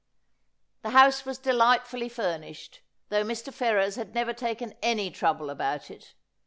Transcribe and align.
The 0.81 0.89
liouse 0.89 1.25
was 1.27 1.37
delightfully 1.37 2.09
furnished, 2.09 2.81
though 3.09 3.23
Mr. 3.23 3.53
Ferrers 3.53 3.97
had 3.97 4.15
never 4.15 4.33
taken 4.33 4.73
any 4.81 5.11
trouble 5.11 5.51
about 5.51 5.91
it. 5.91 6.15